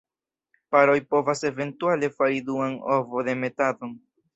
Paroj 0.75 0.95
povas 1.11 1.47
eventuale 1.51 2.13
fari 2.19 2.45
duan 2.51 2.77
ovodemetadon. 2.99 3.99